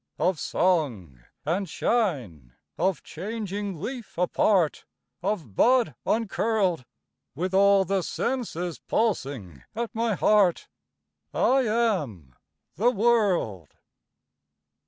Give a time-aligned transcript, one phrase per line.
[0.17, 4.83] Of song and shine, of changing leaf apart,
[5.21, 6.85] Of bud uncurled:
[7.35, 10.67] With all the senses pulsing at my heart,
[11.35, 12.33] I am
[12.73, 13.75] the world.